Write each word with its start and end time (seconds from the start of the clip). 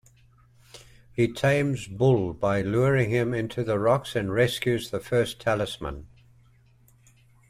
He 1.13 1.31
tames 1.31 1.85
Bull 1.87 2.33
by 2.33 2.63
luring 2.63 3.11
him 3.11 3.35
into 3.35 3.63
the 3.63 3.77
rocks 3.77 4.15
and 4.15 4.33
rescues 4.33 4.89
the 4.89 4.99
first 4.99 5.39
talisman. 5.39 6.07